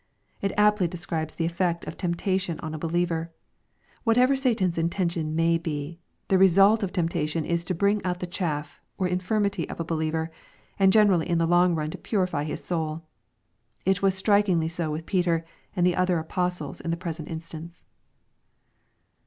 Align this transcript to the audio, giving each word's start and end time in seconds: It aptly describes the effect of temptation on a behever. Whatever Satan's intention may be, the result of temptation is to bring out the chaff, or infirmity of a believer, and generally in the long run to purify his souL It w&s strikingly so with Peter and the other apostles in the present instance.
It 0.41 0.51
aptly 0.57 0.87
describes 0.87 1.35
the 1.35 1.45
effect 1.45 1.85
of 1.85 1.95
temptation 1.95 2.59
on 2.61 2.73
a 2.73 2.79
behever. 2.79 3.29
Whatever 4.03 4.35
Satan's 4.35 4.79
intention 4.79 5.35
may 5.35 5.59
be, 5.59 5.99
the 6.27 6.39
result 6.39 6.81
of 6.81 6.91
temptation 6.91 7.45
is 7.45 7.63
to 7.65 7.75
bring 7.75 8.03
out 8.03 8.19
the 8.19 8.25
chaff, 8.25 8.81
or 8.97 9.07
infirmity 9.07 9.69
of 9.69 9.79
a 9.79 9.83
believer, 9.85 10.31
and 10.79 10.91
generally 10.91 11.29
in 11.29 11.37
the 11.37 11.45
long 11.45 11.75
run 11.75 11.91
to 11.91 11.99
purify 11.99 12.45
his 12.45 12.63
souL 12.63 13.03
It 13.85 13.97
w&s 13.97 14.15
strikingly 14.15 14.69
so 14.69 14.89
with 14.89 15.05
Peter 15.05 15.45
and 15.75 15.85
the 15.85 15.95
other 15.95 16.17
apostles 16.17 16.81
in 16.81 16.89
the 16.89 16.97
present 16.97 17.29
instance. 17.29 17.83